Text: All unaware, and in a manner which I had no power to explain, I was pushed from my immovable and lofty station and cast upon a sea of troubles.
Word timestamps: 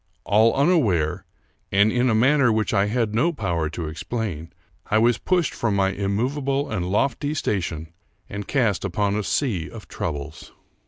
All 0.23 0.55
unaware, 0.55 1.25
and 1.71 1.91
in 1.91 2.09
a 2.09 2.15
manner 2.15 2.51
which 2.51 2.73
I 2.73 2.87
had 2.87 3.13
no 3.13 3.31
power 3.31 3.69
to 3.69 3.87
explain, 3.87 4.51
I 4.87 4.97
was 4.97 5.19
pushed 5.19 5.53
from 5.53 5.75
my 5.75 5.91
immovable 5.91 6.71
and 6.71 6.89
lofty 6.89 7.35
station 7.35 7.93
and 8.27 8.47
cast 8.47 8.83
upon 8.83 9.15
a 9.15 9.21
sea 9.21 9.69
of 9.69 9.87
troubles. 9.87 10.53